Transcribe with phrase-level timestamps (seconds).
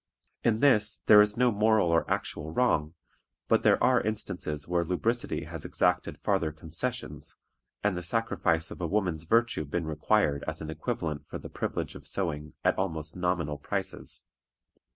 [0.43, 2.95] In this there is no moral or actual wrong,
[3.47, 7.37] but there are instances where lubricity has exacted farther concessions,
[7.83, 11.93] and the sacrifice of a woman's virtue been required as an equivalent for the privilege
[11.93, 14.25] of sewing at almost nominal prices.